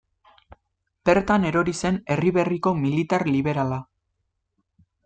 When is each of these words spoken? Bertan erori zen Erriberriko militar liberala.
Bertan 1.09 1.45
erori 1.51 1.75
zen 1.83 2.01
Erriberriko 2.17 2.75
militar 2.81 3.29
liberala. 3.35 3.81